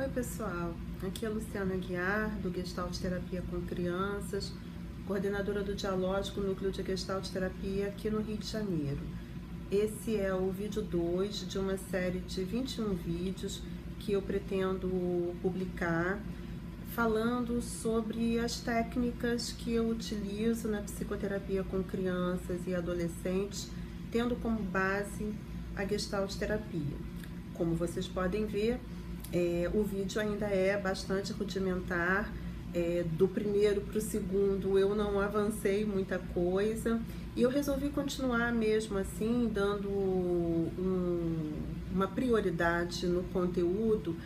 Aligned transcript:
Oi 0.00 0.08
pessoal, 0.08 0.74
aqui 1.06 1.26
é 1.26 1.28
Luciana 1.28 1.76
Guiar 1.76 2.30
do 2.38 2.50
Gestalt 2.50 2.96
Terapia 2.96 3.44
com 3.50 3.60
Crianças, 3.60 4.50
coordenadora 5.06 5.62
do 5.62 5.74
Dialógico 5.74 6.40
Núcleo 6.40 6.72
de 6.72 6.82
Gestalt 6.82 7.28
Terapia 7.28 7.88
aqui 7.88 8.08
no 8.08 8.22
Rio 8.22 8.38
de 8.38 8.46
Janeiro. 8.46 8.98
Esse 9.70 10.16
é 10.16 10.34
o 10.34 10.50
vídeo 10.50 10.80
2 10.80 11.46
de 11.46 11.58
uma 11.58 11.76
série 11.76 12.20
de 12.20 12.42
21 12.42 12.94
vídeos 12.94 13.62
que 13.98 14.12
eu 14.12 14.22
pretendo 14.22 15.36
publicar 15.42 16.18
falando 16.94 17.60
sobre 17.60 18.38
as 18.38 18.58
técnicas 18.58 19.52
que 19.52 19.74
eu 19.74 19.86
utilizo 19.86 20.66
na 20.68 20.80
psicoterapia 20.80 21.62
com 21.62 21.82
crianças 21.82 22.66
e 22.66 22.74
adolescentes, 22.74 23.70
tendo 24.10 24.34
como 24.36 24.62
base 24.62 25.30
a 25.76 25.84
Gestalt 25.84 26.34
Terapia. 26.36 26.96
Como 27.52 27.74
vocês 27.74 28.08
podem 28.08 28.46
ver, 28.46 28.80
é, 29.32 29.70
o 29.72 29.82
vídeo 29.82 30.20
ainda 30.20 30.46
é 30.46 30.76
bastante 30.76 31.32
rudimentar. 31.32 32.30
É, 32.72 33.04
do 33.18 33.26
primeiro 33.26 33.80
para 33.80 33.98
o 33.98 34.00
segundo 34.00 34.78
eu 34.78 34.94
não 34.94 35.18
avancei 35.18 35.84
muita 35.84 36.20
coisa 36.32 37.00
e 37.34 37.42
eu 37.42 37.50
resolvi 37.50 37.88
continuar 37.88 38.52
mesmo 38.52 38.96
assim, 38.96 39.50
dando 39.52 39.88
um, 39.88 41.52
uma 41.92 42.06
prioridade 42.06 43.06
no 43.06 43.24
conteúdo, 43.24 44.16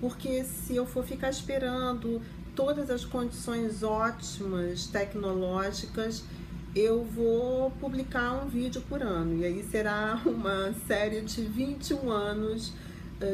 porque 0.00 0.44
se 0.44 0.76
eu 0.76 0.84
for 0.84 1.04
ficar 1.04 1.30
esperando 1.30 2.20
todas 2.54 2.90
as 2.90 3.04
condições 3.04 3.82
ótimas 3.82 4.86
tecnológicas, 4.86 6.24
eu 6.74 7.04
vou 7.04 7.70
publicar 7.72 8.32
um 8.32 8.48
vídeo 8.48 8.82
por 8.88 9.02
ano 9.02 9.36
e 9.38 9.44
aí 9.44 9.62
será 9.62 10.20
uma 10.26 10.74
série 10.86 11.20
de 11.20 11.42
21 11.42 12.10
anos 12.10 12.72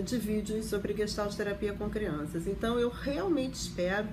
de 0.05 0.17
vídeos 0.17 0.67
sobre 0.67 0.95
gestalt 0.95 1.35
terapia 1.35 1.73
com 1.73 1.89
crianças. 1.91 2.47
Então 2.47 2.79
eu 2.79 2.89
realmente 2.89 3.55
espero 3.55 4.09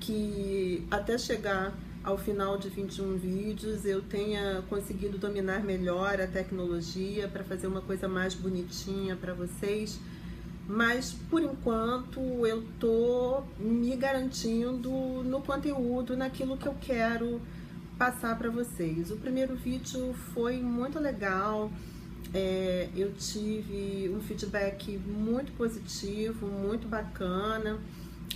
que 0.00 0.86
até 0.90 1.16
chegar 1.16 1.72
ao 2.02 2.16
final 2.16 2.56
de 2.56 2.68
21 2.68 3.16
vídeos 3.16 3.84
eu 3.84 4.00
tenha 4.00 4.62
conseguido 4.68 5.18
dominar 5.18 5.64
melhor 5.64 6.20
a 6.20 6.26
tecnologia 6.26 7.26
para 7.26 7.42
fazer 7.42 7.66
uma 7.66 7.80
coisa 7.80 8.08
mais 8.08 8.34
bonitinha 8.34 9.16
para 9.16 9.34
vocês. 9.34 9.98
Mas 10.68 11.12
por 11.30 11.42
enquanto 11.42 12.20
eu 12.46 12.64
tô 12.78 13.42
me 13.58 13.94
garantindo 13.96 14.90
no 15.24 15.40
conteúdo, 15.40 16.16
naquilo 16.16 16.56
que 16.56 16.66
eu 16.66 16.76
quero 16.80 17.40
passar 17.98 18.36
para 18.36 18.50
vocês. 18.50 19.10
O 19.10 19.16
primeiro 19.16 19.54
vídeo 19.54 20.14
foi 20.34 20.58
muito 20.58 20.98
legal 20.98 21.70
é, 22.34 22.88
eu 22.94 23.12
tive 23.14 24.10
um 24.14 24.20
feedback 24.20 24.98
muito 24.98 25.52
positivo, 25.52 26.46
muito 26.46 26.86
bacana, 26.88 27.78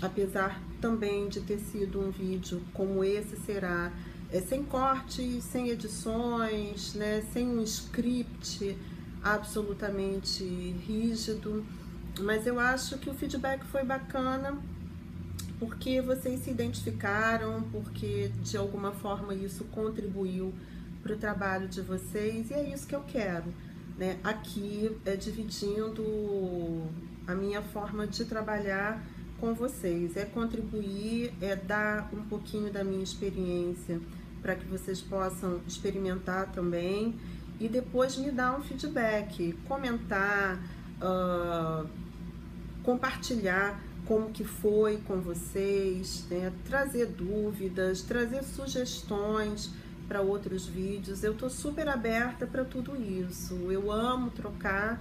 apesar 0.01 0.61
também 0.81 1.29
de 1.29 1.41
ter 1.41 1.59
sido 1.59 2.01
um 2.01 2.11
vídeo 2.11 2.63
como 2.73 3.05
esse 3.05 3.37
será, 3.37 3.93
é, 4.33 4.41
sem 4.41 4.63
cortes, 4.63 5.45
sem 5.45 5.69
edições, 5.69 6.95
né, 6.95 7.23
sem 7.33 7.47
um 7.47 7.63
script 7.63 8.77
absolutamente 9.23 10.45
rígido, 10.87 11.65
mas 12.21 12.47
eu 12.47 12.59
acho 12.59 12.97
que 12.99 13.11
o 13.11 13.15
feedback 13.15 13.65
foi 13.67 13.85
bacana 13.85 14.57
porque 15.59 16.01
vocês 16.01 16.41
se 16.41 16.51
identificaram, 16.51 17.63
porque 17.71 18.31
de 18.43 18.57
alguma 18.57 18.93
forma 18.93 19.35
isso 19.35 19.65
contribuiu 19.65 20.55
para 21.03 21.13
o 21.13 21.17
trabalho 21.17 21.69
de 21.69 21.83
vocês 21.83 22.51
e 22.51 22.55
é 22.55 22.73
isso 22.73 22.87
que 22.87 22.95
eu 22.95 23.03
quero 23.03 23.53
né, 24.01 24.17
aqui 24.25 24.97
é, 25.05 25.15
dividindo 25.15 26.03
a 27.27 27.35
minha 27.35 27.61
forma 27.61 28.07
de 28.07 28.25
trabalhar 28.25 29.05
com 29.39 29.53
vocês, 29.53 30.17
é 30.17 30.25
contribuir, 30.25 31.35
é 31.39 31.55
dar 31.55 32.09
um 32.11 32.23
pouquinho 32.23 32.73
da 32.73 32.83
minha 32.83 33.05
experiência 33.05 34.01
para 34.41 34.55
que 34.55 34.65
vocês 34.65 35.03
possam 35.03 35.61
experimentar 35.69 36.51
também 36.51 37.15
e 37.61 37.69
depois 37.69 38.17
me 38.17 38.31
dar 38.31 38.59
um 38.59 38.63
feedback, 38.63 39.53
comentar, 39.69 40.59
uh, 41.03 41.87
compartilhar 42.83 43.83
como 44.07 44.31
que 44.31 44.45
foi 44.45 44.97
com 45.07 45.21
vocês, 45.21 46.25
né? 46.31 46.51
trazer 46.65 47.07
dúvidas, 47.07 48.01
trazer 48.01 48.43
sugestões 48.45 49.71
para 50.11 50.21
outros 50.21 50.67
vídeos. 50.67 51.23
Eu 51.23 51.35
tô 51.35 51.49
super 51.49 51.89
aberta 51.89 52.45
para 52.45 52.65
tudo 52.65 53.01
isso. 53.01 53.55
Eu 53.71 53.93
amo 53.93 54.29
trocar 54.31 55.01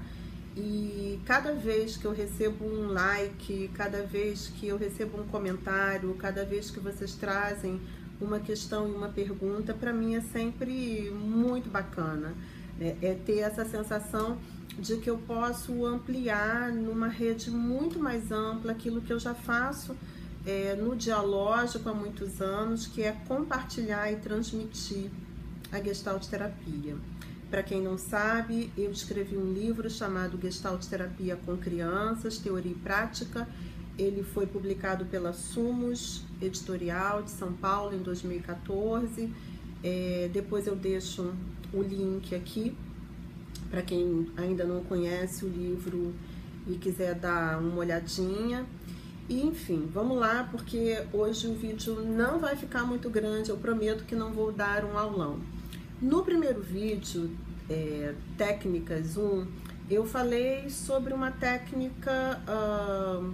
e 0.56 1.20
cada 1.25 1.52
vez 1.52 1.97
que 1.97 2.06
eu 2.06 2.14
recebo 2.14 2.64
um 2.64 2.90
like, 2.90 3.72
cada 3.74 4.03
vez 4.03 4.50
que 4.50 4.68
eu 4.68 4.78
recebo 4.78 5.20
um 5.20 5.25
comentário, 5.25 6.14
cada 6.14 6.46
vez 6.46 6.70
que 6.70 6.80
vocês 6.80 7.16
trazem 7.16 7.81
uma 8.22 8.40
questão 8.40 8.88
e 8.88 8.92
uma 8.92 9.09
pergunta, 9.09 9.74
para 9.74 9.92
mim 9.92 10.14
é 10.14 10.22
sempre 10.22 11.09
muito 11.09 11.72
bacana. 11.72 12.36
É, 12.80 12.96
é 13.02 13.14
ter 13.16 13.40
essa 13.40 13.66
sensação 13.66 14.38
de 14.78 14.97
que 14.97 15.09
eu 15.09 15.18
posso 15.18 15.88
ampliar 15.88 16.72
numa 16.72 17.08
rede 17.08 17.50
muito 17.50 17.97
mais 17.97 18.31
ampla 18.31 18.74
aquilo 18.74 19.02
que 19.02 19.12
eu 19.12 19.20
já 19.20 19.34
faço 19.34 19.97
é, 20.49 20.75
no 20.75 20.95
dialógico 20.95 21.87
há 21.87 21.93
muitos 21.93 22.41
anos, 22.41 22.87
que 22.87 23.03
é 23.03 23.11
compartilhar 23.27 24.11
e 24.11 24.15
transmitir 24.15 25.11
a 25.71 25.79
Gestalt 25.79 26.25
Terapia. 26.25 26.95
Para 27.51 27.61
quem 27.61 27.81
não 27.81 27.99
sabe, 27.99 28.71
eu 28.75 28.91
escrevi 28.91 29.37
um 29.37 29.53
livro 29.53 29.87
chamado 29.89 30.39
Gestalt 30.41 30.83
Terapia 30.85 31.37
com 31.45 31.55
Crianças, 31.55 32.39
Teoria 32.39 32.71
e 32.71 32.75
Prática. 32.75 33.47
Ele 33.95 34.23
foi 34.23 34.47
publicado 34.47 35.05
pela 35.05 35.33
Sumos 35.33 36.23
Editorial 36.41 37.21
de 37.21 37.29
São 37.29 37.53
Paulo 37.53 37.95
em 37.95 37.99
2014. 37.99 39.31
É, 39.83 40.29
depois 40.33 40.66
eu 40.66 40.75
deixo 40.75 41.31
o 41.71 41.81
link 41.83 42.33
aqui 42.33 42.75
para 43.69 43.83
quem 43.83 44.27
ainda 44.35 44.63
não 44.63 44.83
conhece 44.83 45.45
o 45.45 45.47
livro 45.47 46.13
e 46.67 46.73
quiser 46.73 47.13
dar 47.13 47.59
uma 47.59 47.77
olhadinha. 47.77 48.66
E 49.29 49.45
enfim, 49.45 49.88
vamos 49.94 50.17
lá, 50.17 50.50
porque 50.50 51.03
hoje 51.13 51.45
o 51.45 51.53
vídeo 51.53 52.01
não 52.01 52.40
vai 52.40 52.56
ficar 52.56 52.84
muito 52.84 53.12
grande, 53.12 53.51
eu 53.51 53.57
prometo 53.57 54.03
que 54.03 54.16
não 54.16 54.31
vou 54.34 54.51
dar 54.51 54.84
um 54.84 54.97
aulão. 54.97 55.40
No 56.01 56.23
primeiro 56.23 56.63
vídeo, 56.63 57.29
é, 57.69 58.16
Técnicas 58.35 59.17
1, 59.17 59.45
eu 59.88 60.03
falei 60.03 60.67
sobre 60.72 61.13
uma 61.13 61.29
técnica 61.29 62.41
uh, 62.47 63.31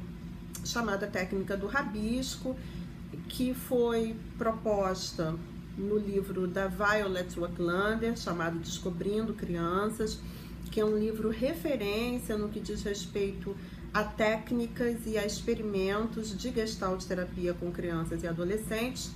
chamada 0.66 1.08
técnica 1.08 1.56
do 1.56 1.66
rabisco, 1.66 2.58
que 3.30 3.54
foi 3.54 4.18
proposta 4.38 5.34
no 5.78 5.98
livro 5.98 6.46
da 6.46 6.68
Violet 6.68 7.40
Waklander, 7.40 8.18
chamado 8.18 8.60
Descobrindo 8.60 9.34
Crianças, 9.34 10.20
que 10.72 10.82
é 10.82 10.86
um 10.86 10.98
livro 10.98 11.30
referência 11.30 12.38
no 12.38 12.50
que 12.50 12.60
diz 12.60 12.84
respeito 12.84 13.56
a 13.96 14.04
técnicas 14.04 15.06
e 15.06 15.18
a 15.18 15.26
experimentos 15.26 16.38
de 16.38 16.52
gestalt 16.52 17.02
terapia 17.06 17.54
com 17.54 17.72
crianças 17.72 18.24
e 18.24 18.28
adolescentes, 18.28 19.10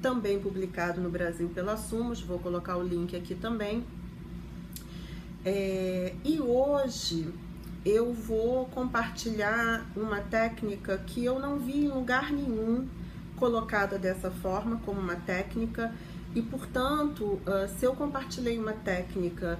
também 0.00 0.40
publicado 0.40 1.02
no 1.02 1.10
Brasil 1.10 1.50
pela 1.50 1.76
Sumos, 1.76 2.22
vou 2.22 2.38
colocar 2.38 2.78
o 2.78 2.82
link 2.82 3.14
aqui 3.14 3.34
também. 3.34 3.84
É, 5.44 6.14
e 6.24 6.40
hoje 6.40 7.30
eu 7.84 8.14
vou 8.14 8.64
compartilhar 8.68 9.86
uma 9.94 10.22
técnica 10.22 10.96
que 11.06 11.22
eu 11.22 11.38
não 11.38 11.58
vi 11.58 11.84
em 11.84 11.88
lugar 11.88 12.32
nenhum 12.32 12.88
colocada 13.36 13.98
dessa 13.98 14.30
forma, 14.30 14.80
como 14.86 14.98
uma 14.98 15.16
técnica, 15.16 15.94
e 16.34 16.40
portanto, 16.40 17.38
ah, 17.44 17.68
se 17.68 17.84
eu 17.84 17.94
compartilhei 17.94 18.58
uma 18.58 18.72
técnica 18.72 19.58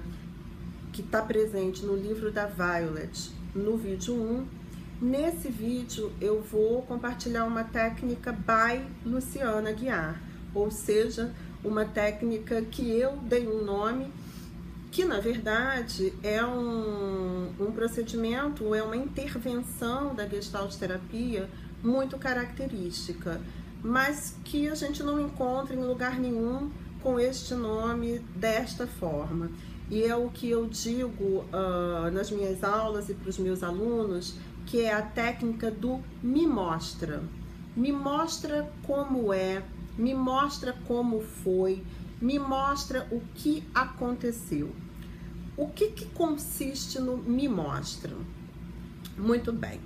que 0.91 1.01
está 1.01 1.21
presente 1.21 1.85
no 1.85 1.95
livro 1.95 2.31
da 2.31 2.47
Violet, 2.47 3.31
no 3.53 3.77
vídeo 3.77 4.15
1, 4.15 4.62
Nesse 5.03 5.49
vídeo 5.49 6.13
eu 6.21 6.41
vou 6.41 6.81
compartilhar 6.83 7.43
uma 7.43 7.65
técnica 7.65 8.31
by 8.31 8.81
Luciana 9.05 9.73
Guiar, 9.73 10.17
ou 10.55 10.71
seja, 10.71 11.33
uma 11.61 11.83
técnica 11.83 12.61
que 12.61 12.89
eu 12.89 13.17
dei 13.17 13.45
um 13.45 13.65
nome 13.65 14.09
que 14.93 15.03
na 15.03 15.19
verdade 15.19 16.13
é 16.23 16.41
um, 16.45 17.49
um 17.59 17.69
procedimento, 17.73 18.73
é 18.73 18.81
uma 18.81 18.95
intervenção 18.95 20.15
da 20.15 20.25
Gestalt 20.25 20.73
terapia 20.75 21.49
muito 21.83 22.17
característica, 22.17 23.41
mas 23.83 24.37
que 24.45 24.69
a 24.69 24.75
gente 24.75 25.03
não 25.03 25.19
encontra 25.19 25.75
em 25.75 25.83
lugar 25.83 26.17
nenhum 26.17 26.71
com 27.01 27.19
este 27.19 27.55
nome 27.55 28.19
desta 28.37 28.87
forma. 28.87 29.51
E 29.91 30.01
é 30.03 30.15
o 30.15 30.29
que 30.29 30.49
eu 30.49 30.65
digo 30.65 31.43
uh, 31.51 32.09
nas 32.13 32.31
minhas 32.31 32.63
aulas 32.63 33.09
e 33.09 33.13
para 33.13 33.29
os 33.29 33.37
meus 33.37 33.61
alunos, 33.61 34.35
que 34.65 34.81
é 34.81 34.93
a 34.93 35.01
técnica 35.01 35.69
do 35.69 36.01
me 36.21 36.47
mostra. 36.47 37.23
Me 37.75 37.91
mostra 37.91 38.71
como 38.85 39.33
é, 39.33 39.63
me 39.97 40.13
mostra 40.13 40.73
como 40.87 41.21
foi, 41.21 41.83
me 42.21 42.37
mostra 42.39 43.07
o 43.11 43.21
que 43.35 43.63
aconteceu. 43.73 44.71
O 45.57 45.67
que, 45.67 45.89
que 45.89 46.05
consiste 46.05 46.99
no 46.99 47.17
me 47.17 47.47
mostra? 47.47 48.15
Muito 49.17 49.51
bem. 49.51 49.79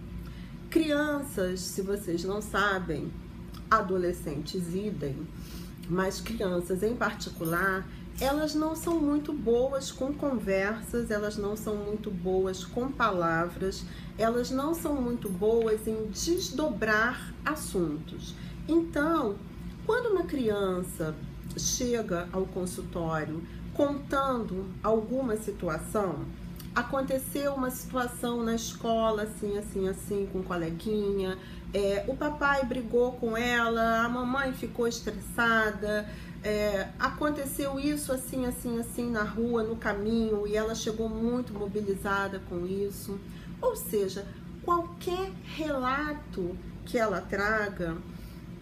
Crianças, 0.69 1.62
se 1.62 1.81
vocês 1.81 2.24
não 2.24 2.41
sabem, 2.41 3.12
adolescentes 3.69 4.74
idem, 4.74 5.15
mas 5.89 6.21
crianças 6.21 6.83
em 6.83 6.95
particular, 6.95 7.88
elas 8.19 8.56
não 8.56 8.75
são 8.75 9.00
muito 9.00 9.31
boas 9.31 9.92
com 9.92 10.12
conversas, 10.12 11.12
elas 11.12 11.38
não 11.38 11.56
são 11.56 11.75
muito 11.75 12.10
boas 12.10 12.66
com 12.66 12.92
palavras, 12.92 13.86
elas 14.18 14.50
não 14.50 14.74
são 14.74 15.00
muito 15.00 15.30
boas 15.30 15.88
em 15.88 16.08
desdobrar 16.08 17.34
assuntos. 17.46 18.34
Então, 18.68 19.36
quando 19.86 20.08
uma 20.08 20.24
criança 20.24 21.16
chega 21.58 22.28
ao 22.34 22.46
consultório 22.46 23.42
contando 23.74 24.66
alguma 24.81 25.38
situação, 25.38 26.25
aconteceu 26.74 27.54
uma 27.54 27.70
situação 27.70 28.44
na 28.44 28.56
escola, 28.56 29.24
assim, 29.24 29.58
assim, 29.58 29.88
assim, 29.88 30.28
com 30.31 30.40
um 30.40 30.44
coleguinha, 30.44 31.38
é, 31.74 32.06
o 32.08 32.16
papai 32.16 32.63
brigou 32.66 33.13
com 33.13 33.36
ela, 33.36 34.04
a 34.04 34.10
mamãe 34.10 34.54
ficou 34.54 34.88
estressada, 34.88 36.08
é, 36.44 36.89
aconteceu 37.00 37.80
isso 37.80 38.12
assim, 38.12 38.45
assim, 38.45 38.80
assim 38.80 39.10
na 39.10 39.24
rua, 39.24 39.63
no 39.63 39.75
caminho, 39.75 40.48
e 40.48 40.56
ela 40.56 40.75
chegou 40.75 41.10
muito 41.10 41.54
mobilizada 41.54 42.42
com 42.50 42.66
isso. 42.66 43.19
Ou 43.62 43.75
seja, 43.75 44.25
qualquer 44.63 45.31
relato 45.44 46.57
que 46.86 46.98
ela 46.98 47.22
traga, 47.22 47.98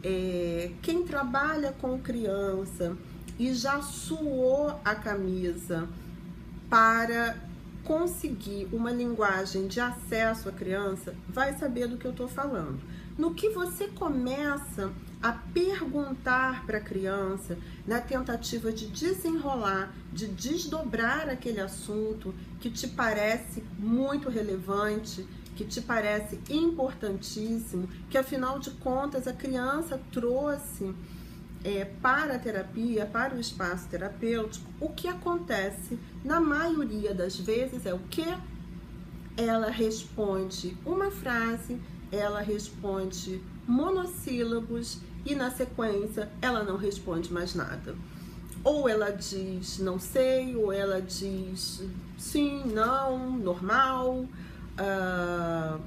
é, 0.04 0.72
quem 0.82 1.04
trabalha 1.04 1.74
com 1.74 2.00
criança 2.00 2.96
e 3.38 3.54
já 3.54 3.82
suou 3.82 4.80
a 4.84 4.96
camisa 4.96 5.88
para 6.70 7.38
conseguir 7.84 8.68
uma 8.72 8.92
linguagem 8.92 9.68
de 9.68 9.80
acesso 9.80 10.50
à 10.50 10.52
criança, 10.52 11.14
vai 11.30 11.56
saber 11.58 11.88
do 11.88 11.98
que 11.98 12.06
eu 12.06 12.12
estou 12.12 12.28
falando. 12.28 12.80
No 13.18 13.34
que 13.34 13.50
você 13.50 13.88
começa 13.88 14.92
a 15.26 15.32
perguntar 15.32 16.68
para 16.68 16.78
a 16.78 16.82
criança, 16.82 17.58
na 17.88 18.00
tentativa 18.00 18.72
de 18.72 18.86
desenrolar, 18.86 19.92
de 20.14 20.28
desdobrar 20.28 21.28
aquele 21.28 21.60
assunto 21.60 22.32
que 22.60 22.70
te 22.70 22.88
parece 22.88 23.64
muito 23.80 24.30
relevante, 24.30 25.26
que 25.56 25.66
te 25.66 25.82
parece 25.82 26.40
importantíssimo, 26.48 27.90
que 28.08 28.20
afinal 28.20 28.60
de 28.60 28.70
contas 28.70 29.28
a 29.28 29.34
criança 29.34 30.00
trouxe 30.12 30.94
é, 31.64 31.86
para 31.86 32.36
a 32.36 32.40
terapia, 32.40 33.08
para 33.08 33.34
o 33.34 33.40
espaço 33.40 33.88
terapêutico, 33.88 34.70
o 34.80 34.90
que 34.90 35.08
acontece 35.08 35.98
na 36.24 36.40
maioria 36.40 37.16
das 37.16 37.36
vezes 37.36 37.88
é 37.88 37.94
o 37.96 38.00
que 38.12 38.28
ela 39.36 39.72
responde 39.72 40.78
uma 40.86 41.10
frase, 41.10 41.82
ela 42.12 42.42
responde 42.42 43.42
monossílabos 43.68 45.00
e 45.26 45.36
na 45.36 45.50
sequência 45.52 46.30
ela 46.42 46.64
não 46.64 46.78
responde 46.78 47.32
mais 47.32 47.56
nada. 47.56 47.96
Ou 48.64 48.90
ela 48.90 49.12
diz 49.12 49.80
não 49.80 50.00
sei, 50.00 50.56
ou 50.56 50.72
ela 50.72 51.02
diz 51.02 51.84
sim, 52.18 52.64
não, 52.66 53.38
normal. 53.38 54.26
Uh, 54.78 55.80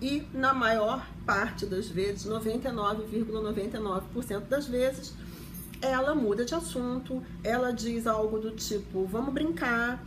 e 0.00 0.26
na 0.32 0.54
maior 0.54 1.06
parte 1.26 1.66
das 1.66 1.88
vezes, 1.88 2.26
99,99% 2.26 3.26
,99 3.30 4.40
das 4.48 4.66
vezes, 4.66 5.14
ela 5.82 6.14
muda 6.14 6.44
de 6.44 6.54
assunto, 6.54 7.22
ela 7.44 7.70
diz 7.70 8.06
algo 8.06 8.38
do 8.38 8.50
tipo, 8.52 9.04
vamos 9.04 9.32
brincar, 9.32 10.02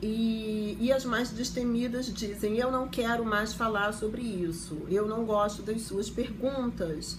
e, 0.00 0.76
e 0.80 0.92
as 0.92 1.04
mais 1.04 1.30
destemidas 1.30 2.12
dizem, 2.12 2.56
eu 2.56 2.70
não 2.70 2.88
quero 2.88 3.24
mais 3.24 3.52
falar 3.52 3.92
sobre 3.92 4.22
isso, 4.22 4.82
eu 4.88 5.06
não 5.06 5.24
gosto 5.24 5.62
das 5.62 5.82
suas 5.82 6.08
perguntas, 6.08 7.18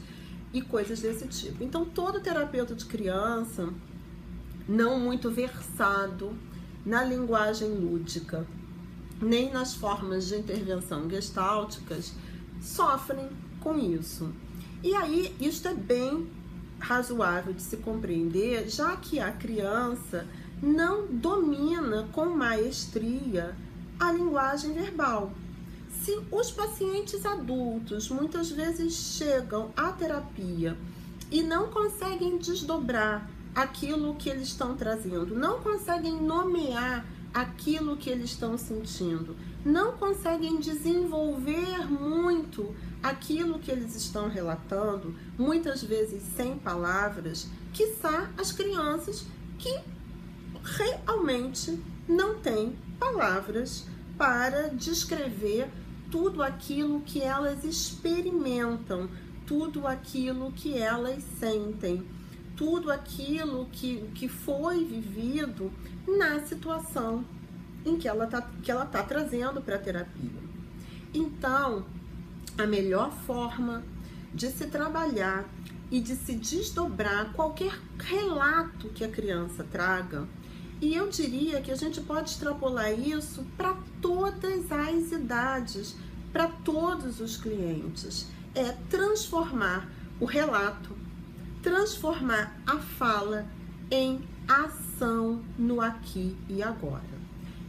e 0.54 0.62
coisas 0.62 1.02
desse 1.02 1.28
tipo. 1.28 1.64
Então, 1.64 1.86
todo 1.86 2.20
terapeuta 2.20 2.74
de 2.74 2.86
criança, 2.86 3.70
não 4.68 5.00
muito 5.00 5.30
versado 5.30 6.36
na 6.86 7.04
linguagem 7.04 7.70
lúdica, 7.70 8.48
nem 9.22 9.52
nas 9.52 9.74
formas 9.74 10.28
de 10.28 10.36
intervenção 10.36 11.10
gestálticas 11.10 12.14
sofrem 12.62 13.30
com 13.60 13.78
isso. 13.78 14.32
E 14.82 14.94
aí, 14.96 15.36
isto 15.40 15.68
é 15.68 15.74
bem 15.74 16.30
razoável 16.80 17.54
de 17.54 17.62
se 17.62 17.78
compreender, 17.78 18.70
já 18.70 18.96
que 18.96 19.20
a 19.20 19.32
criança 19.32 20.26
não 20.62 21.08
domina 21.08 22.08
com 22.12 22.26
maestria 22.26 23.56
a 24.00 24.12
linguagem 24.12 24.74
verbal. 24.74 25.32
Se 26.04 26.18
os 26.32 26.52
pacientes 26.52 27.26
adultos 27.26 28.10
muitas 28.10 28.52
vezes 28.52 28.94
chegam 28.94 29.72
à 29.76 29.92
terapia 29.92 30.78
e 31.32 31.42
não 31.44 31.68
conseguem 31.70 32.38
desdobrar 32.38 33.30
aquilo 33.54 34.16
que 34.16 34.30
eles 34.30 34.50
estão 34.50 34.76
trazendo, 34.76 35.36
não 35.36 35.60
conseguem 35.60 36.22
nomear 36.22 37.06
aquilo 37.34 37.98
que 37.98 38.10
eles 38.10 38.32
estão 38.32 38.58
sentindo, 38.58 39.36
não 39.64 39.94
conseguem 39.94 40.60
desenvolver 40.60 41.90
muito 41.92 42.74
aquilo 43.04 43.60
que 43.60 43.72
eles 43.72 43.96
estão 43.96 44.30
relatando, 44.30 45.14
muitas 45.38 45.84
vezes 45.84 46.24
sem 46.36 46.58
palavras, 46.58 47.48
quiçá 47.74 48.30
as 48.38 48.52
crianças 48.52 49.26
que 49.58 49.80
realmente 50.64 51.80
não 52.08 52.40
têm 52.40 52.76
palavras 53.00 53.88
para 54.18 54.70
descrever 54.70 55.70
tudo 56.12 56.42
aquilo 56.42 57.02
que 57.02 57.22
elas 57.22 57.64
experimentam, 57.64 59.10
tudo 59.46 59.88
aquilo 59.88 60.52
que 60.52 60.78
elas 60.78 61.24
sentem 61.40 62.06
tudo 62.60 62.92
aquilo 62.92 63.70
que, 63.72 64.02
que 64.14 64.28
foi 64.28 64.84
vivido 64.84 65.72
na 66.06 66.42
situação 66.42 67.24
em 67.86 67.98
que 67.98 68.06
ela 68.06 68.26
está 68.26 68.42
que 68.62 68.70
ela 68.70 68.86
tá 68.86 69.02
trazendo 69.02 69.62
para 69.62 69.78
a 69.78 69.80
terapia. 69.80 70.42
Então, 71.14 71.86
a 72.58 72.68
melhor 72.68 73.14
forma 73.26 73.82
de 74.34 74.52
se 74.52 74.68
trabalhar 74.68 75.48
e 75.90 76.02
de 76.02 76.18
se 76.18 76.36
desdobrar 76.36 77.32
qualquer 77.32 77.80
relato 77.98 78.90
que 78.90 79.06
a 79.06 79.10
criança 79.10 79.64
traga, 79.64 80.28
e 80.82 80.96
eu 80.96 81.10
diria 81.10 81.62
que 81.62 81.72
a 81.72 81.76
gente 81.76 82.02
pode 82.02 82.32
extrapolar 82.32 82.92
isso 82.92 83.46
para 83.58 83.78
todas 84.02 84.72
as 84.72 85.12
idades, 85.12 85.96
para 86.32 86.48
todos 86.48 87.20
os 87.20 87.38
clientes, 87.38 88.28
é 88.56 88.72
transformar 88.90 89.90
o 90.20 90.26
relato 90.26 90.96
transformar 91.62 92.56
a 92.66 92.78
fala 92.78 93.46
em 93.92 94.22
ação 94.48 95.42
no 95.58 95.82
aqui 95.82 96.36
e 96.48 96.64
agora. 96.64 97.20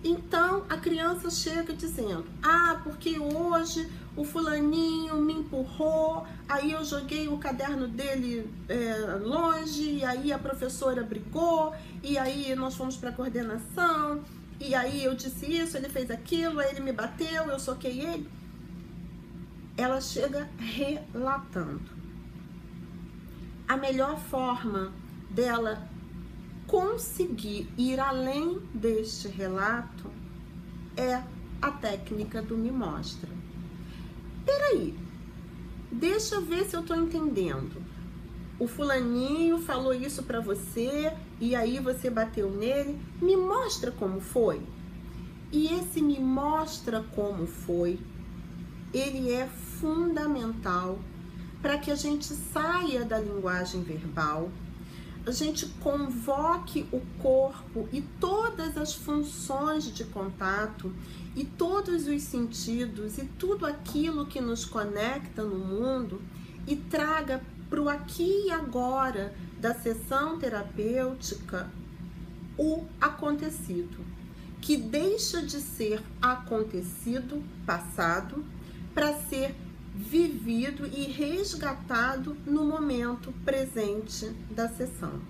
Então 0.03 0.65
a 0.69 0.77
criança 0.77 1.31
chega 1.31 1.75
dizendo: 1.75 2.25
Ah, 2.43 2.81
porque 2.83 3.19
hoje 3.19 3.91
o 4.17 4.25
fulaninho 4.25 5.17
me 5.17 5.35
empurrou, 5.35 6.27
aí 6.49 6.73
eu 6.73 6.85
joguei 6.85 7.29
o 7.29 7.39
caderno 7.39 7.87
dele 7.87 8.53
é, 8.69 8.95
longe, 9.23 9.99
e 9.99 10.05
aí 10.05 10.33
a 10.33 10.39
professora 10.39 11.03
brigou, 11.03 11.73
e 12.03 12.19
aí 12.19 12.55
nós 12.55 12.75
fomos 12.75 12.97
para 12.97 13.13
coordenação, 13.13 14.23
e 14.59 14.75
aí 14.75 15.05
eu 15.05 15.15
disse 15.15 15.47
isso, 15.47 15.77
ele 15.77 15.89
fez 15.89 16.11
aquilo, 16.11 16.61
aí 16.61 16.71
ele 16.71 16.81
me 16.81 16.93
bateu, 16.93 17.45
eu 17.45 17.59
soquei 17.59 18.01
ele. 18.01 18.29
Ela 19.77 20.01
chega 20.01 20.51
relatando 20.59 22.01
a 23.71 23.77
melhor 23.77 24.19
forma 24.19 24.93
dela 25.31 25.89
conseguir 26.67 27.73
ir 27.79 28.01
além 28.01 28.59
deste 28.75 29.29
relato 29.29 30.11
é 30.97 31.23
a 31.63 31.71
técnica 31.71 32.43
do 32.43 32.59
me 32.59 32.73
mostra. 32.73 33.40
Peraí, 34.51 34.93
deixa 35.93 36.35
eu 36.35 36.43
ver 36.43 36.65
se 36.65 36.77
eu 36.77 36.83
tô 36.83 36.93
entendendo. 36.93 37.81
O 38.59 38.67
fulaninho 38.67 39.59
falou 39.59 39.95
isso 39.95 40.25
para 40.25 40.41
você 40.41 41.17
e 41.41 41.55
aí 41.55 41.79
você 41.79 42.11
bateu 42.11 42.51
nele. 42.51 42.99
Me 43.23 43.37
mostra 43.37 43.93
como 43.93 44.21
foi. 44.21 44.61
E 45.53 45.73
esse 45.73 46.03
me 46.03 46.19
mostra 46.19 47.05
como 47.15 47.47
foi, 47.47 48.01
ele 48.93 49.31
é 49.31 49.47
fundamental 49.47 50.99
para 51.63 51.79
que 51.79 51.93
a 51.93 51.95
gente 51.95 52.27
saia 52.27 53.05
da 53.05 53.21
linguagem 53.21 53.83
verbal, 53.83 54.51
a 55.27 55.31
gente 55.31 55.67
convoque 55.81 56.87
o 56.91 57.01
corpo 57.23 57.89
e 57.93 58.01
todas 58.19 58.77
as 58.77 58.95
funções 58.95 59.85
de 59.93 60.05
contato 60.05 60.93
e 61.37 61.45
todos 61.45 62.07
os 62.07 62.23
sentidos 62.23 63.19
e 63.19 63.25
tudo 63.39 63.67
aquilo 63.67 64.27
que 64.27 64.41
nos 64.41 64.65
conecta 64.65 65.43
no 65.45 65.59
mundo 65.59 66.21
e 66.67 66.75
traga 66.75 67.43
para 67.69 67.81
o 67.81 67.89
aqui 67.89 68.47
e 68.47 68.51
agora 68.51 69.35
da 69.61 69.75
sessão 69.75 70.39
terapêutica 70.39 71.71
o 72.59 72.85
acontecido, 73.01 74.05
que 74.61 74.77
deixa 74.77 75.43
de 75.43 75.61
ser 75.61 76.03
acontecido 76.21 77.43
passado 77.65 78.45
para 78.95 79.15
ser 79.15 79.55
ouvido 80.01 80.87
e 80.87 81.05
resgatado 81.05 82.37
no 82.47 82.65
momento 82.65 83.33
presente 83.45 84.27
da 84.51 84.69
sessão. 84.69 85.21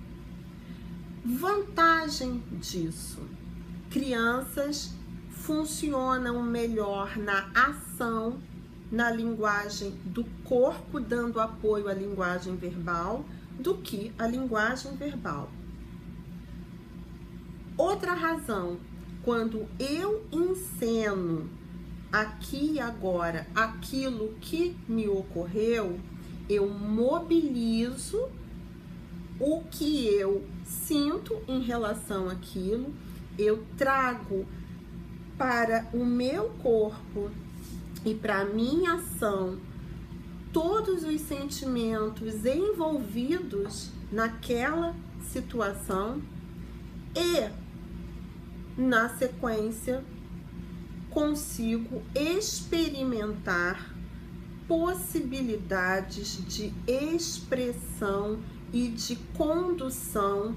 Vantagem 1.24 2.42
disso: 2.60 3.20
crianças 3.90 4.94
funcionam 5.30 6.42
melhor 6.42 7.16
na 7.18 7.50
ação, 7.54 8.40
na 8.90 9.10
linguagem 9.10 9.90
do 10.04 10.24
corpo, 10.44 11.00
dando 11.00 11.40
apoio 11.40 11.88
à 11.88 11.92
linguagem 11.92 12.56
verbal, 12.56 13.24
do 13.58 13.76
que 13.76 14.12
a 14.18 14.26
linguagem 14.26 14.94
verbal. 14.96 15.50
Outra 17.76 18.14
razão, 18.14 18.78
quando 19.22 19.66
eu 19.78 20.24
ensino 20.30 21.59
aqui 22.12 22.72
e 22.74 22.80
agora 22.80 23.46
aquilo 23.54 24.34
que 24.40 24.76
me 24.88 25.08
ocorreu, 25.08 25.98
eu 26.48 26.68
mobilizo 26.68 28.28
o 29.38 29.62
que 29.70 30.06
eu 30.06 30.44
sinto 30.64 31.40
em 31.46 31.60
relação 31.60 32.28
àquilo, 32.28 32.92
eu 33.38 33.64
trago 33.76 34.46
para 35.38 35.88
o 35.94 36.04
meu 36.04 36.50
corpo 36.62 37.30
e 38.04 38.14
para 38.14 38.40
a 38.40 38.44
minha 38.44 38.94
ação 38.94 39.58
todos 40.52 41.04
os 41.04 41.20
sentimentos 41.22 42.44
envolvidos 42.44 43.90
naquela 44.10 44.94
situação 45.22 46.20
e 47.14 47.50
na 48.76 49.08
sequência 49.10 50.04
consigo 51.10 52.02
experimentar 52.14 53.94
possibilidades 54.66 56.38
de 56.46 56.72
expressão 56.86 58.38
e 58.72 58.88
de 58.88 59.16
condução 59.36 60.56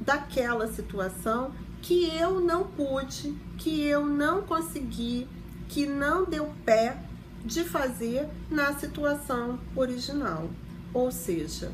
daquela 0.00 0.66
situação 0.68 1.52
que 1.80 2.06
eu 2.14 2.40
não 2.40 2.64
pude, 2.64 3.34
que 3.56 3.82
eu 3.82 4.04
não 4.04 4.42
consegui, 4.42 5.26
que 5.68 5.86
não 5.86 6.24
deu 6.24 6.52
pé 6.64 7.02
de 7.44 7.64
fazer 7.64 8.28
na 8.50 8.74
situação 8.74 9.58
original. 9.74 10.50
Ou 10.92 11.10
seja, 11.10 11.72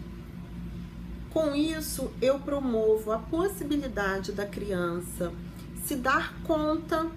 com 1.30 1.54
isso 1.54 2.12
eu 2.22 2.38
promovo 2.38 3.10
a 3.10 3.18
possibilidade 3.18 4.30
da 4.30 4.46
criança 4.46 5.32
se 5.84 5.96
dar 5.96 6.34
conta 6.44 7.10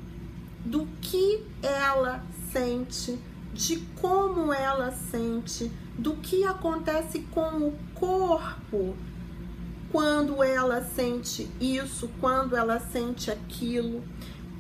do 0.68 0.86
que 1.02 1.44
ela 1.64 2.24
sente, 2.52 3.18
de 3.54 3.78
como 4.00 4.54
ela 4.54 4.92
sente, 4.92 5.72
do 5.98 6.16
que 6.18 6.44
acontece 6.44 7.20
com 7.32 7.68
o 7.68 7.74
corpo 7.96 8.96
quando 9.92 10.44
ela 10.44 10.84
sente 10.84 11.50
isso, 11.60 12.10
quando 12.20 12.56
ela 12.56 12.80
sente 12.80 13.32
aquilo. 13.32 14.04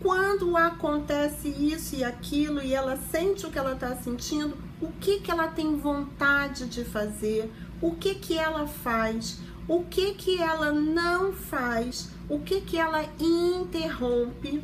Quando 0.02 0.56
acontece 0.56 1.50
isso 1.50 1.96
e 1.96 2.04
aquilo 2.04 2.62
e 2.62 2.74
ela 2.74 2.98
sente 3.12 3.46
o 3.46 3.52
que 3.52 3.60
ela 3.60 3.74
está 3.74 3.96
sentindo, 3.96 4.56
o 4.80 4.92
que, 4.94 5.20
que 5.20 5.30
ela 5.30 5.48
tem 5.48 5.76
vontade 5.76 6.68
de 6.68 6.86
fazer, 6.86 7.52
o 7.82 7.96
que, 7.96 8.16
que 8.16 8.38
ela 8.38 8.68
faz, 8.68 9.40
o 9.68 9.84
que, 9.84 10.14
que 10.14 10.42
ela 10.42 10.72
não 10.72 11.34
faz, 11.34 12.12
o 12.30 12.40
que, 12.40 12.62
que 12.62 12.78
ela 12.78 13.04
interrompe. 13.20 14.64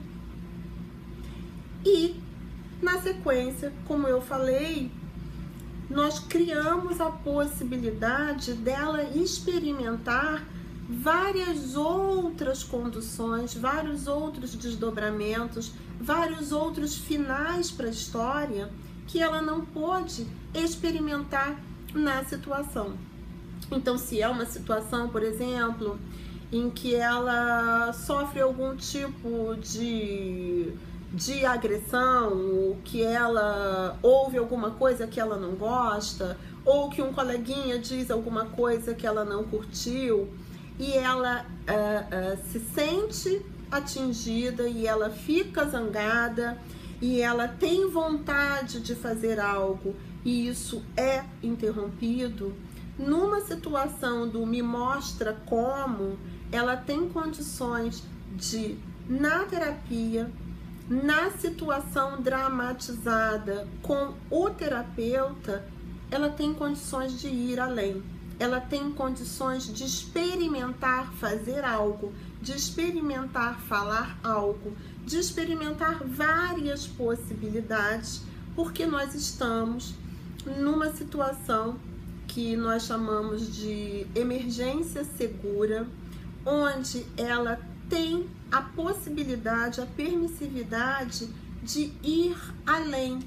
E 1.86 2.16
na 2.82 3.02
sequência, 3.02 3.72
como 3.88 4.08
eu 4.08 4.22
falei, 4.22 4.92
nós 5.90 6.20
criamos 6.20 7.00
a 7.00 7.10
possibilidade 7.10 8.54
dela 8.54 9.04
experimentar 9.04 10.46
várias 10.90 11.76
outras 11.76 12.64
conduções, 12.64 13.54
vários 13.54 14.08
outros 14.08 14.56
desdobramentos, 14.56 15.72
vários 16.00 16.52
outros 16.52 16.96
finais 16.96 17.72
para 17.72 17.88
a 17.88 17.92
história 17.92 18.70
que 19.08 19.22
ela 19.22 19.42
não 19.42 19.62
pôde 19.66 20.28
experimentar 20.54 21.60
na 21.94 22.24
situação. 22.26 22.94
Então, 23.72 23.98
se 23.98 24.22
é 24.22 24.28
uma 24.28 24.46
situação, 24.46 25.10
por 25.10 25.24
exemplo, 25.24 26.00
em 26.52 26.70
que 26.70 26.96
ela 26.96 27.94
sofre 27.94 28.42
algum 28.42 28.76
tipo 28.76 29.56
de 29.62 30.74
de 31.14 31.46
agressão, 31.46 32.78
que 32.84 33.04
ela 33.04 33.98
ouve 34.02 34.38
alguma 34.38 34.72
coisa 34.72 35.06
que 35.06 35.20
ela 35.20 35.38
não 35.38 35.52
gosta, 35.52 36.38
ou 36.66 36.90
que 36.90 37.02
um 37.02 37.14
coleguinha 37.14 37.78
diz 37.78 38.10
alguma 38.10 38.46
coisa 38.46 38.94
que 38.94 39.06
ela 39.06 39.24
não 39.24 39.44
curtiu, 39.44 40.30
e 40.80 40.94
ela 40.94 41.46
uh, 41.46 42.34
uh, 42.34 42.52
se 42.52 42.60
sente 42.60 43.46
atingida 43.70 44.68
e 44.68 44.86
ela 44.86 45.10
fica 45.10 45.66
zangada 45.66 46.58
e 47.02 47.22
ela 47.22 47.48
tem 47.48 47.90
vontade 47.90 48.80
de 48.80 48.96
fazer 48.96 49.40
algo 49.40 49.96
e 50.24 50.48
isso 50.48 50.82
é 50.96 51.24
interrompido, 51.42 52.54
numa 52.98 53.42
situação 53.42 54.28
do 54.28 54.46
me 54.46 54.62
mostra 54.62 55.34
como, 55.46 56.18
ela 56.52 56.78
tem 56.78 57.10
condições 57.10 58.04
de, 58.36 58.78
na 59.08 59.44
terapia, 59.46 60.32
na 60.90 61.32
situação 61.32 62.22
dramatizada 62.22 63.68
com 63.82 64.14
o 64.30 64.50
terapeuta, 64.50 65.66
ela 66.12 66.30
tem 66.30 66.54
condições 66.54 67.20
de 67.20 67.28
ir 67.28 67.60
além. 67.60 68.04
Ela 68.40 68.60
tem 68.60 68.92
condições 68.92 69.72
de 69.74 69.86
experimentar 69.86 71.14
fazer 71.14 71.64
algo, 71.64 72.12
de 72.42 72.52
experimentar 72.52 73.60
falar 73.62 74.18
algo, 74.24 74.76
de 75.06 75.18
experimentar 75.18 76.04
várias 76.04 76.86
possibilidades, 76.86 78.22
porque 78.56 78.86
nós 78.86 79.16
estamos 79.16 79.94
numa 80.58 80.92
situação 80.92 81.78
que 82.28 82.58
nós 82.58 82.84
chamamos 82.84 83.56
de 83.56 84.06
emergência 84.16 85.06
segura, 85.06 85.88
onde 86.46 87.06
ela 87.16 87.60
tem 87.90 88.28
a 88.52 88.62
possibilidade, 88.62 89.82
a 89.82 89.86
permissividade 89.86 91.30
de 91.62 91.92
ir 92.04 92.38
além, 92.66 93.20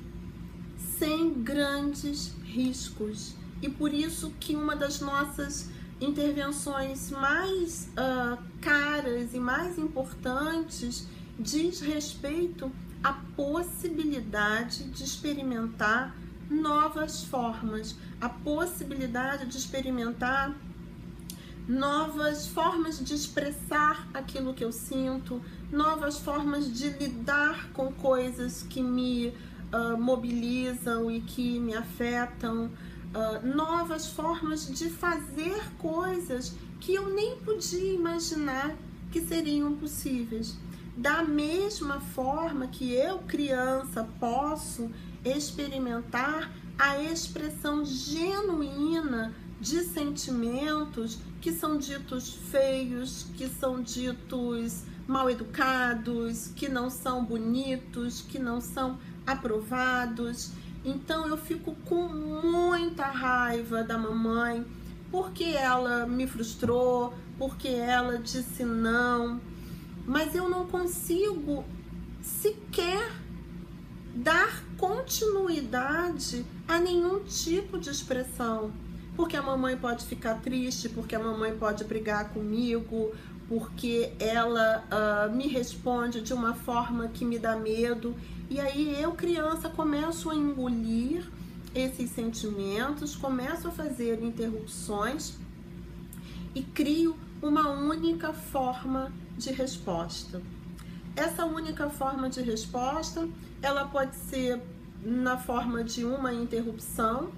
sem 0.98 1.32
grandes 1.34 2.34
riscos. 2.44 3.34
E 3.62 3.68
por 3.68 3.92
isso 3.92 4.32
que 4.38 4.54
uma 4.54 4.76
das 4.76 5.00
nossas 5.00 5.70
intervenções 6.00 7.10
mais 7.10 7.88
uh, 7.92 8.38
caras 8.60 9.32
e 9.32 9.38
mais 9.38 9.78
importantes 9.78 11.08
diz 11.38 11.80
respeito 11.80 12.70
à 13.02 13.12
possibilidade 13.12 14.84
de 14.84 15.04
experimentar 15.04 16.14
novas 16.50 17.24
formas, 17.24 17.96
a 18.20 18.28
possibilidade 18.28 19.46
de 19.46 19.56
experimentar 19.56 20.54
novas 21.68 22.46
formas 22.46 23.02
de 23.02 23.14
expressar 23.14 24.08
aquilo 24.14 24.54
que 24.54 24.64
eu 24.64 24.70
sinto, 24.70 25.42
novas 25.70 26.18
formas 26.18 26.72
de 26.72 26.90
lidar 26.90 27.70
com 27.72 27.92
coisas 27.92 28.62
que 28.62 28.82
me 28.82 29.28
uh, 29.72 29.98
mobilizam 29.98 31.10
e 31.10 31.20
que 31.20 31.58
me 31.58 31.74
afetam, 31.74 32.66
uh, 32.66 33.46
novas 33.46 34.08
formas 34.08 34.66
de 34.66 34.88
fazer 34.88 35.60
coisas 35.78 36.54
que 36.80 36.94
eu 36.94 37.12
nem 37.12 37.36
podia 37.38 37.94
imaginar 37.94 38.76
que 39.10 39.20
seriam 39.20 39.74
possíveis. 39.74 40.56
Da 40.96 41.22
mesma 41.22 42.00
forma 42.00 42.68
que 42.68 42.92
eu, 42.92 43.18
criança, 43.18 44.08
posso 44.18 44.90
experimentar 45.24 46.50
a 46.78 47.02
expressão 47.02 47.84
genuína 47.84 49.15
de 49.66 49.82
sentimentos 49.82 51.18
que 51.40 51.50
são 51.50 51.76
ditos 51.76 52.32
feios, 52.52 53.26
que 53.36 53.48
são 53.48 53.82
ditos 53.82 54.84
mal 55.08 55.28
educados, 55.28 56.52
que 56.54 56.68
não 56.68 56.88
são 56.88 57.24
bonitos, 57.24 58.22
que 58.22 58.38
não 58.38 58.60
são 58.60 58.96
aprovados. 59.26 60.52
Então 60.84 61.26
eu 61.26 61.36
fico 61.36 61.74
com 61.84 62.06
muita 62.06 63.06
raiva 63.06 63.82
da 63.82 63.98
mamãe 63.98 64.64
porque 65.10 65.42
ela 65.42 66.06
me 66.06 66.28
frustrou, 66.28 67.12
porque 67.36 67.66
ela 67.66 68.18
disse 68.18 68.64
não, 68.64 69.40
mas 70.06 70.32
eu 70.36 70.48
não 70.48 70.64
consigo 70.68 71.64
sequer 72.22 73.10
dar 74.14 74.62
continuidade 74.78 76.46
a 76.68 76.78
nenhum 76.78 77.24
tipo 77.24 77.80
de 77.80 77.90
expressão 77.90 78.70
porque 79.16 79.36
a 79.36 79.42
mamãe 79.42 79.76
pode 79.76 80.04
ficar 80.04 80.34
triste, 80.40 80.88
porque 80.88 81.16
a 81.16 81.18
mamãe 81.18 81.56
pode 81.56 81.84
brigar 81.84 82.30
comigo, 82.30 83.12
porque 83.48 84.12
ela 84.18 84.84
uh, 84.90 85.34
me 85.34 85.46
responde 85.48 86.20
de 86.20 86.32
uma 86.32 86.54
forma 86.54 87.08
que 87.08 87.24
me 87.24 87.38
dá 87.38 87.56
medo. 87.56 88.14
E 88.50 88.60
aí 88.60 89.00
eu, 89.00 89.12
criança, 89.12 89.68
começo 89.68 90.30
a 90.30 90.34
engolir 90.34 91.24
esses 91.74 92.10
sentimentos, 92.10 93.16
começo 93.16 93.68
a 93.68 93.70
fazer 93.70 94.22
interrupções 94.22 95.34
e 96.54 96.62
crio 96.62 97.16
uma 97.42 97.70
única 97.70 98.32
forma 98.32 99.12
de 99.36 99.52
resposta. 99.52 100.42
Essa 101.14 101.44
única 101.44 101.88
forma 101.88 102.28
de 102.28 102.42
resposta, 102.42 103.28
ela 103.62 103.86
pode 103.86 104.16
ser 104.16 104.60
na 105.02 105.38
forma 105.38 105.84
de 105.84 106.04
uma 106.04 106.32
interrupção, 106.32 107.30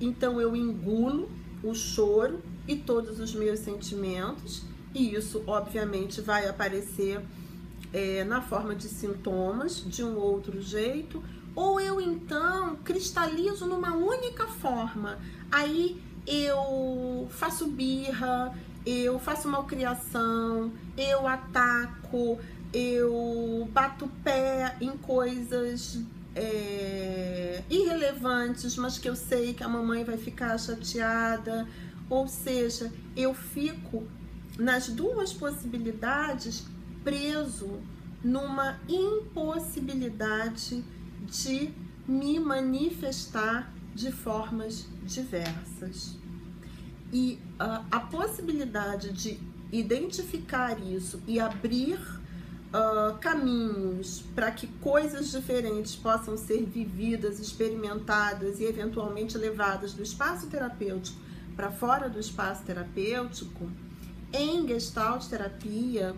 então 0.00 0.40
eu 0.40 0.54
engulo 0.54 1.30
o 1.62 1.74
choro 1.74 2.40
e 2.66 2.76
todos 2.76 3.20
os 3.20 3.34
meus 3.34 3.60
sentimentos, 3.60 4.62
e 4.94 5.14
isso 5.14 5.42
obviamente 5.46 6.20
vai 6.20 6.48
aparecer 6.48 7.20
é, 7.92 8.24
na 8.24 8.42
forma 8.42 8.74
de 8.74 8.88
sintomas 8.88 9.82
de 9.84 10.02
um 10.02 10.16
outro 10.16 10.60
jeito, 10.60 11.22
ou 11.54 11.80
eu 11.80 12.00
então 12.00 12.76
cristalizo 12.84 13.66
numa 13.66 13.94
única 13.94 14.46
forma. 14.46 15.18
Aí 15.50 16.00
eu 16.26 17.28
faço 17.30 17.66
birra, 17.68 18.54
eu 18.84 19.18
faço 19.18 19.48
malcriação, 19.48 20.72
eu 20.96 21.26
ataco, 21.26 22.38
eu 22.72 23.68
bato 23.72 24.10
pé 24.22 24.76
em 24.80 24.96
coisas 24.96 25.98
é, 26.36 27.62
irrelevantes, 27.70 28.76
mas 28.76 28.98
que 28.98 29.08
eu 29.08 29.16
sei 29.16 29.54
que 29.54 29.64
a 29.64 29.68
mamãe 29.68 30.04
vai 30.04 30.18
ficar 30.18 30.58
chateada. 30.58 31.66
Ou 32.08 32.28
seja, 32.28 32.92
eu 33.16 33.34
fico 33.34 34.06
nas 34.58 34.88
duas 34.88 35.32
possibilidades 35.32 36.64
preso 37.02 37.80
numa 38.22 38.78
impossibilidade 38.88 40.84
de 41.26 41.70
me 42.06 42.38
manifestar 42.38 43.72
de 43.94 44.12
formas 44.12 44.86
diversas. 45.04 46.16
E 47.12 47.38
uh, 47.60 47.84
a 47.90 48.00
possibilidade 48.00 49.12
de 49.12 49.40
identificar 49.72 50.78
isso 50.80 51.22
e 51.26 51.40
abrir 51.40 51.98
uh, 52.76 53.16
caminhos 53.18 54.22
para 54.34 54.50
que 54.50 54.66
coisas 54.66 55.30
diferentes 55.30 55.96
possam 55.96 56.36
ser 56.36 56.64
vividas, 56.64 57.40
experimentadas 57.40 58.60
e 58.60 58.64
eventualmente 58.64 59.38
levadas 59.38 59.94
do 59.94 60.02
espaço 60.02 60.48
terapêutico 60.48 61.18
para 61.56 61.70
fora 61.70 62.08
do 62.08 62.20
espaço 62.20 62.62
terapêutico, 62.64 63.70
em 64.32 64.66
Gestalt 64.68 65.26
terapia, 65.26 66.14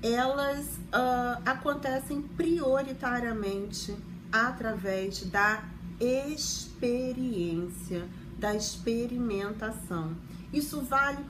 elas 0.00 0.66
uh, 0.66 1.42
acontecem 1.44 2.22
prioritariamente 2.22 3.94
através 4.30 5.24
da 5.24 5.64
experiência, 6.00 8.08
da 8.38 8.54
experimentação. 8.54 10.16
Isso 10.52 10.80
vale 10.82 11.24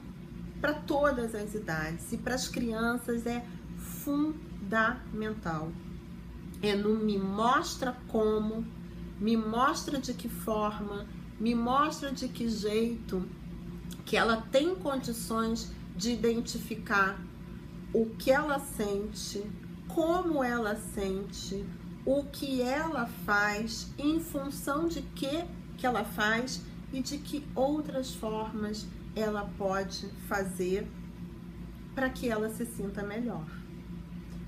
para 0.60 0.74
todas 0.74 1.34
as 1.34 1.54
idades 1.54 2.12
e 2.12 2.18
para 2.18 2.34
as 2.34 2.48
crianças 2.48 3.26
é 3.26 3.42
fundamental. 4.04 5.72
É 6.62 6.74
no 6.74 6.96
me 6.96 7.18
mostra 7.18 7.96
como, 8.08 8.64
me 9.18 9.36
mostra 9.36 9.98
de 9.98 10.14
que 10.14 10.28
forma, 10.28 11.06
me 11.38 11.54
mostra 11.54 12.12
de 12.12 12.28
que 12.28 12.48
jeito 12.48 13.26
que 14.04 14.16
ela 14.16 14.36
tem 14.50 14.74
condições 14.74 15.72
de 15.96 16.12
identificar 16.12 17.18
o 17.92 18.06
que 18.06 18.30
ela 18.30 18.58
sente, 18.58 19.42
como 19.88 20.42
ela 20.42 20.76
sente, 20.76 21.64
o 22.04 22.24
que 22.24 22.62
ela 22.62 23.06
faz, 23.24 23.92
em 23.98 24.18
função 24.20 24.88
de 24.88 25.02
que 25.02 25.44
que 25.76 25.86
ela 25.86 26.04
faz 26.04 26.62
e 26.92 27.02
de 27.02 27.18
que 27.18 27.44
outras 27.56 28.14
formas 28.14 28.86
ela 29.16 29.50
pode 29.58 30.06
fazer 30.28 30.86
para 31.92 32.08
que 32.08 32.28
ela 32.28 32.48
se 32.50 32.64
sinta 32.64 33.02
melhor. 33.02 33.61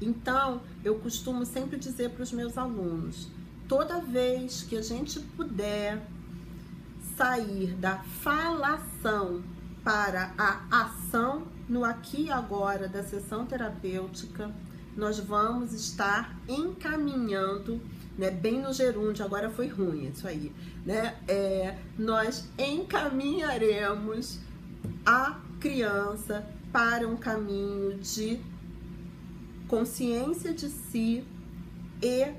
Então, 0.01 0.63
eu 0.85 0.97
costumo 0.97 1.45
sempre 1.45 1.79
dizer 1.79 2.11
para 2.11 2.23
os 2.23 2.33
meus 2.33 2.59
alunos: 2.59 3.29
toda 3.69 4.01
vez 4.01 4.63
que 4.63 4.77
a 4.77 4.83
gente 4.83 5.21
puder 5.21 6.03
sair 7.17 7.75
da 7.75 7.99
falação 7.99 9.43
para 9.83 10.33
a 10.37 10.83
ação 10.83 11.47
no 11.69 11.85
aqui 11.85 12.25
e 12.25 12.31
agora 12.31 12.89
da 12.89 13.03
sessão 13.03 13.47
terapêutica, 13.47 14.51
nós 14.97 15.19
vamos 15.19 15.73
estar 15.73 16.37
encaminhando, 16.49 17.81
né, 18.17 18.31
bem 18.31 18.61
no 18.61 18.73
gerúndio, 18.73 19.25
agora 19.25 19.51
foi 19.51 19.69
ruim 19.69 20.09
isso 20.09 20.27
aí, 20.27 20.53
né? 20.87 21.17
É, 21.27 21.77
nós 21.99 22.49
encaminharemos 22.59 24.39
a 25.05 25.39
criança 25.61 26.47
para 26.73 27.07
um 27.07 27.17
caminho 27.17 27.99
de 27.99 28.41
consciência 29.75 30.55
de 30.55 30.69
si 30.69 31.25
e 32.01 32.33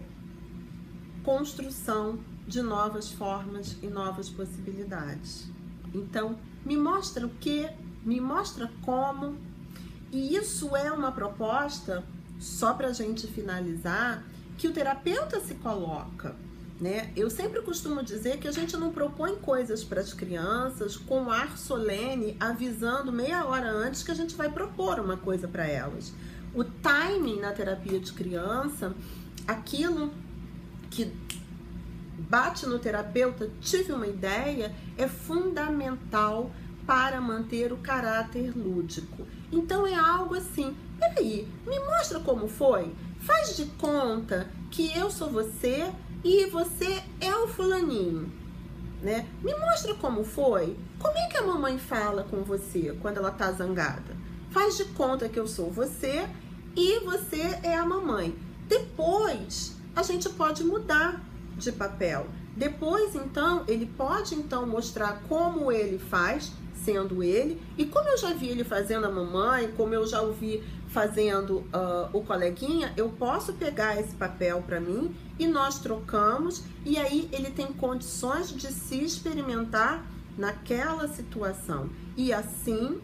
construção 1.21 2.17
de 2.47 2.61
novas 2.61 3.11
formas 3.11 3.75
e 3.83 3.87
novas 3.87 4.29
possibilidades. 4.29 5.45
Então, 5.93 6.39
me 6.65 6.77
mostra 6.77 7.25
o 7.25 7.29
que, 7.29 7.69
me 8.05 8.21
mostra 8.21 8.71
como, 8.83 9.35
e 10.13 10.33
isso 10.33 10.77
é 10.77 10.89
uma 10.93 11.11
proposta, 11.11 12.05
só 12.39 12.73
para 12.73 12.87
a 12.87 12.93
gente 12.93 13.27
finalizar, 13.27 14.23
que 14.57 14.69
o 14.69 14.71
terapeuta 14.71 15.41
se 15.41 15.55
coloca. 15.55 16.33
Né? 16.79 17.11
Eu 17.17 17.29
sempre 17.29 17.61
costumo 17.61 18.01
dizer 18.01 18.37
que 18.37 18.47
a 18.47 18.51
gente 18.51 18.77
não 18.77 18.93
propõe 18.93 19.35
coisas 19.35 19.83
para 19.83 19.99
as 19.99 20.13
crianças 20.13 20.95
com 20.95 21.29
ar 21.29 21.57
solene, 21.57 22.37
avisando 22.39 23.11
meia 23.11 23.43
hora 23.43 23.69
antes 23.69 24.03
que 24.03 24.11
a 24.11 24.15
gente 24.15 24.35
vai 24.35 24.49
propor 24.49 25.01
uma 25.01 25.17
coisa 25.17 25.49
para 25.49 25.67
elas. 25.67 26.13
O 26.55 26.63
timing 26.63 27.41
na 27.41 27.51
terapia 27.51 27.99
de 27.99 28.13
criança, 28.13 28.95
aquilo 29.45 30.09
que 30.89 31.11
bate 32.17 32.65
no 32.65 32.79
terapeuta, 32.79 33.51
tive 33.59 33.91
uma 33.91 34.07
ideia, 34.07 34.73
é 34.97 35.05
fundamental 35.05 36.49
para 36.87 37.19
manter 37.19 37.73
o 37.73 37.77
caráter 37.77 38.55
lúdico. 38.55 39.27
Então 39.51 39.85
é 39.85 39.95
algo 39.95 40.35
assim, 40.35 40.75
peraí, 40.97 41.45
me 41.67 41.77
mostra 41.79 42.21
como 42.21 42.47
foi. 42.47 42.95
Faz 43.19 43.57
de 43.57 43.65
conta 43.65 44.47
que 44.71 44.97
eu 44.97 45.11
sou 45.11 45.29
você 45.29 45.91
e 46.23 46.45
você 46.45 47.03
é 47.19 47.35
o 47.35 47.49
fulaninho, 47.49 48.31
né? 49.01 49.27
Me 49.43 49.53
mostra 49.55 49.93
como 49.95 50.23
foi. 50.23 50.77
Como 50.99 51.17
é 51.17 51.27
que 51.27 51.37
a 51.37 51.45
mamãe 51.45 51.77
fala 51.77 52.23
com 52.23 52.43
você 52.43 52.97
quando 53.01 53.17
ela 53.17 53.31
tá 53.31 53.51
zangada? 53.51 54.15
Faz 54.51 54.77
de 54.77 54.85
conta 54.85 55.27
que 55.27 55.37
eu 55.37 55.47
sou 55.47 55.69
você 55.69 56.29
e 56.75 56.99
você 56.99 57.59
é 57.63 57.75
a 57.75 57.85
mamãe. 57.85 58.35
Depois 58.67 59.75
a 59.95 60.03
gente 60.03 60.29
pode 60.29 60.63
mudar 60.63 61.23
de 61.57 61.71
papel. 61.71 62.27
Depois, 62.55 63.15
então, 63.15 63.63
ele 63.67 63.85
pode 63.85 64.35
então 64.35 64.65
mostrar 64.65 65.21
como 65.27 65.71
ele 65.71 65.99
faz, 65.99 66.51
sendo 66.73 67.23
ele, 67.23 67.61
e 67.77 67.85
como 67.85 68.07
eu 68.09 68.17
já 68.17 68.33
vi 68.33 68.47
ele 68.47 68.63
fazendo 68.63 69.05
a 69.05 69.11
mamãe, 69.11 69.71
como 69.75 69.93
eu 69.93 70.05
já 70.05 70.21
ouvi 70.21 70.63
fazendo 70.87 71.57
uh, 71.57 72.09
o 72.13 72.23
coleguinha, 72.23 72.93
eu 72.95 73.09
posso 73.09 73.53
pegar 73.53 73.99
esse 73.99 74.15
papel 74.15 74.63
para 74.65 74.79
mim 74.79 75.13
e 75.37 75.45
nós 75.45 75.79
trocamos, 75.79 76.63
e 76.85 76.97
aí 76.97 77.27
ele 77.33 77.51
tem 77.51 77.67
condições 77.67 78.49
de 78.49 78.67
se 78.67 79.03
experimentar 79.03 80.05
naquela 80.37 81.07
situação. 81.09 81.89
E 82.15 82.31
assim, 82.31 83.01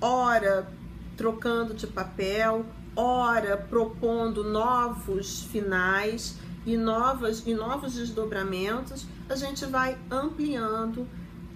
ora 0.00 0.68
trocando 1.16 1.74
de 1.74 1.86
papel, 1.86 2.64
ora 2.98 3.56
propondo 3.56 4.42
novos 4.42 5.44
finais 5.44 6.36
e, 6.66 6.76
novas, 6.76 7.46
e 7.46 7.54
novos 7.54 7.94
desdobramentos, 7.94 9.06
a 9.28 9.36
gente 9.36 9.64
vai 9.66 9.96
ampliando 10.10 11.06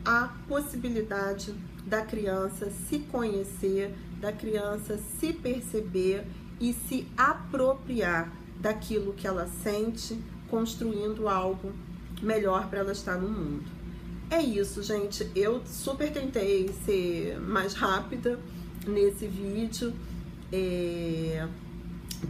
a 0.04 0.32
possibilidade 0.46 1.52
da 1.84 2.02
criança 2.02 2.70
se 2.88 3.00
conhecer, 3.00 3.92
da 4.20 4.32
criança 4.32 5.00
se 5.18 5.32
perceber 5.32 6.24
e 6.60 6.72
se 6.72 7.08
apropriar 7.16 8.32
daquilo 8.60 9.12
que 9.12 9.26
ela 9.26 9.48
sente, 9.64 10.16
construindo 10.48 11.28
algo 11.28 11.72
melhor 12.22 12.68
para 12.68 12.78
ela 12.78 12.92
estar 12.92 13.16
no 13.16 13.28
mundo. 13.28 13.64
É 14.30 14.40
isso, 14.40 14.80
gente. 14.80 15.28
Eu 15.34 15.60
super 15.66 16.12
tentei 16.12 16.72
ser 16.84 17.40
mais 17.40 17.74
rápida 17.74 18.38
nesse 18.86 19.26
vídeo. 19.26 19.92
É 20.52 21.48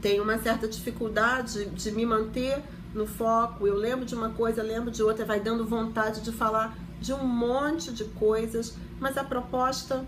tenho 0.01 0.23
uma 0.23 0.39
certa 0.39 0.67
dificuldade 0.67 1.67
de 1.67 1.93
me 1.93 2.07
manter 2.07 2.63
no 2.95 3.07
foco. 3.07 3.67
Eu 3.67 3.77
lembro 3.77 4.07
de 4.07 4.15
uma 4.15 4.31
coisa, 4.31 4.63
lembro 4.63 4.91
de 4.91 5.03
outra, 5.03 5.25
vai 5.25 5.39
dando 5.39 5.67
vontade 5.67 6.23
de 6.23 6.33
falar 6.33 6.77
de 7.01 7.13
um 7.13 7.27
monte 7.27 7.93
de 7.93 8.05
coisas, 8.05 8.75
mas 8.99 9.19
a 9.19 9.25
proposta 9.25 10.07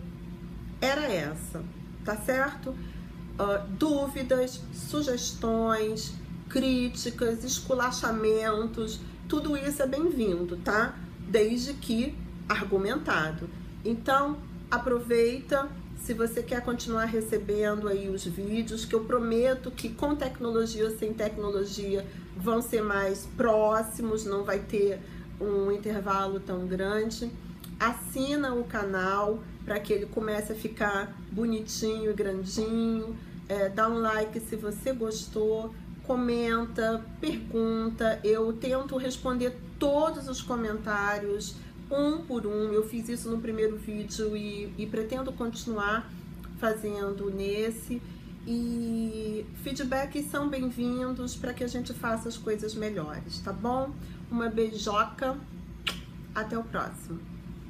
era 0.80 1.02
essa, 1.02 1.62
tá 2.04 2.16
certo? 2.16 2.70
Uh, 2.70 3.66
dúvidas, 3.78 4.60
sugestões, 4.72 6.14
críticas, 6.48 7.44
esculachamentos, 7.44 9.00
tudo 9.28 9.56
isso 9.56 9.82
é 9.82 9.86
bem-vindo, 9.86 10.56
tá? 10.58 10.94
desde 11.28 11.74
que 11.74 12.14
argumentado. 12.48 13.48
Então, 13.84 14.38
aproveita 14.70 15.68
se 16.04 16.12
você 16.12 16.42
quer 16.42 16.60
continuar 16.60 17.06
recebendo 17.06 17.88
aí 17.88 18.10
os 18.10 18.26
vídeos, 18.26 18.84
que 18.84 18.94
eu 18.94 19.04
prometo 19.04 19.70
que 19.70 19.88
com 19.88 20.14
tecnologia 20.14 20.84
ou 20.84 20.90
sem 20.90 21.14
tecnologia 21.14 22.06
vão 22.36 22.60
ser 22.60 22.82
mais 22.82 23.26
próximos, 23.38 24.26
não 24.26 24.44
vai 24.44 24.58
ter 24.58 25.00
um 25.40 25.72
intervalo 25.72 26.38
tão 26.40 26.66
grande. 26.66 27.30
Assina 27.80 28.54
o 28.54 28.64
canal 28.64 29.42
para 29.64 29.80
que 29.80 29.94
ele 29.94 30.04
comece 30.04 30.52
a 30.52 30.54
ficar 30.54 31.18
bonitinho 31.32 32.10
e 32.10 32.14
grandinho. 32.14 33.16
É, 33.48 33.70
dá 33.70 33.88
um 33.88 33.98
like 33.98 34.38
se 34.40 34.56
você 34.56 34.92
gostou, 34.92 35.74
comenta, 36.06 37.02
pergunta. 37.18 38.20
Eu 38.22 38.52
tento 38.52 38.98
responder 38.98 39.56
todos 39.78 40.28
os 40.28 40.42
comentários 40.42 41.56
um 41.94 42.18
por 42.22 42.46
um. 42.46 42.72
Eu 42.72 42.86
fiz 42.88 43.08
isso 43.08 43.30
no 43.30 43.40
primeiro 43.40 43.76
vídeo 43.76 44.36
e, 44.36 44.72
e 44.76 44.86
pretendo 44.86 45.32
continuar 45.32 46.10
fazendo 46.58 47.30
nesse. 47.30 48.02
E 48.46 49.46
feedbacks 49.62 50.26
são 50.26 50.48
bem-vindos 50.48 51.34
para 51.34 51.54
que 51.54 51.64
a 51.64 51.66
gente 51.68 51.94
faça 51.94 52.28
as 52.28 52.36
coisas 52.36 52.74
melhores, 52.74 53.38
tá 53.38 53.52
bom? 53.52 53.90
Uma 54.30 54.50
beijoca, 54.50 55.38
até 56.34 56.58
o 56.58 56.64
próximo. 56.64 57.33